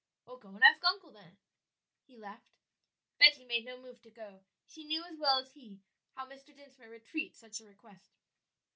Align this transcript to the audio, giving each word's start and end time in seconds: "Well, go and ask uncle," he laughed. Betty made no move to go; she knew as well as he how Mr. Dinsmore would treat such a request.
"Well, 0.25 0.37
go 0.37 0.47
and 0.49 0.63
ask 0.63 0.83
uncle," 0.83 1.15
he 2.07 2.17
laughed. 2.17 2.55
Betty 3.19 3.45
made 3.45 3.65
no 3.65 3.77
move 3.79 4.01
to 4.01 4.09
go; 4.09 4.41
she 4.65 4.83
knew 4.83 5.03
as 5.05 5.19
well 5.19 5.37
as 5.37 5.51
he 5.51 5.83
how 6.15 6.25
Mr. 6.25 6.55
Dinsmore 6.57 6.89
would 6.89 7.05
treat 7.05 7.35
such 7.35 7.61
a 7.61 7.65
request. 7.65 8.09